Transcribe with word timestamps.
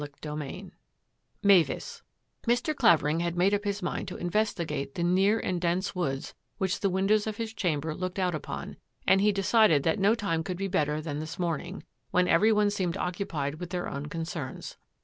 CHAPTER 0.03 0.41
X 0.41 0.67
MAVIS 1.43 2.01
Mr. 2.47 2.75
Clavering 2.75 3.19
had 3.19 3.37
made 3.37 3.53
up 3.53 3.63
his 3.65 3.83
mind 3.83 4.07
to 4.07 4.15
investi 4.17 4.65
gate 4.65 4.95
the 4.95 5.03
near 5.03 5.37
and 5.39 5.61
dense 5.61 5.93
woods 5.93 6.33
which 6.57 6.79
the 6.79 6.89
windows 6.89 7.27
of 7.27 7.37
his 7.37 7.53
chamber 7.53 7.93
looked 7.93 8.17
out 8.17 8.33
upon, 8.33 8.77
and 9.05 9.21
he 9.21 9.31
decided 9.31 9.83
that 9.83 9.99
no 9.99 10.15
time 10.15 10.43
could 10.43 10.57
be 10.57 10.67
better 10.67 11.01
than 11.01 11.19
this 11.19 11.37
morning, 11.37 11.83
when 12.09 12.27
every 12.27 12.51
one 12.51 12.71
seemed 12.71 12.97
occupied 12.97 13.59
with 13.59 13.69
their 13.69 13.87
own 13.87 14.07
concerns. 14.07 14.75